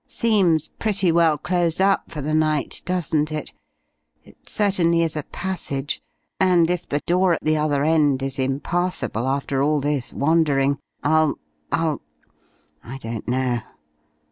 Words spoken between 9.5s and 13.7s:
all this wandering, I'll, I'll I don't know."